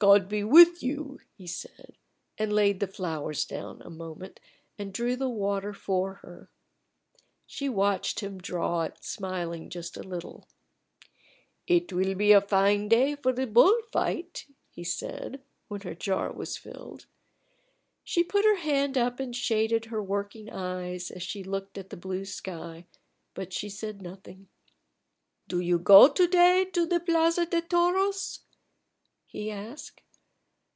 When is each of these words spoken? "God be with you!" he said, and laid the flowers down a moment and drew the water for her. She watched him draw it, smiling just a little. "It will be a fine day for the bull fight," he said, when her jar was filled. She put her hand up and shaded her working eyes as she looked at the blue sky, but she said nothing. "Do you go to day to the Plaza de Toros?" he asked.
"God 0.00 0.30
be 0.30 0.42
with 0.42 0.82
you!" 0.82 1.18
he 1.36 1.46
said, 1.46 1.98
and 2.38 2.54
laid 2.54 2.80
the 2.80 2.86
flowers 2.86 3.44
down 3.44 3.82
a 3.82 3.90
moment 3.90 4.40
and 4.78 4.94
drew 4.94 5.14
the 5.14 5.28
water 5.28 5.74
for 5.74 6.14
her. 6.22 6.48
She 7.46 7.68
watched 7.68 8.20
him 8.20 8.38
draw 8.38 8.80
it, 8.84 9.04
smiling 9.04 9.68
just 9.68 9.98
a 9.98 10.02
little. 10.02 10.48
"It 11.66 11.92
will 11.92 12.14
be 12.14 12.32
a 12.32 12.40
fine 12.40 12.88
day 12.88 13.14
for 13.14 13.30
the 13.34 13.46
bull 13.46 13.78
fight," 13.92 14.46
he 14.70 14.84
said, 14.84 15.42
when 15.68 15.82
her 15.82 15.94
jar 15.94 16.32
was 16.32 16.56
filled. 16.56 17.04
She 18.02 18.24
put 18.24 18.46
her 18.46 18.56
hand 18.56 18.96
up 18.96 19.20
and 19.20 19.36
shaded 19.36 19.84
her 19.84 20.02
working 20.02 20.48
eyes 20.48 21.10
as 21.10 21.22
she 21.22 21.44
looked 21.44 21.76
at 21.76 21.90
the 21.90 21.98
blue 21.98 22.24
sky, 22.24 22.86
but 23.34 23.52
she 23.52 23.68
said 23.68 24.00
nothing. 24.00 24.48
"Do 25.46 25.60
you 25.60 25.78
go 25.78 26.08
to 26.08 26.26
day 26.26 26.64
to 26.72 26.86
the 26.86 27.00
Plaza 27.00 27.44
de 27.44 27.60
Toros?" 27.60 28.40
he 29.32 29.48
asked. 29.48 30.00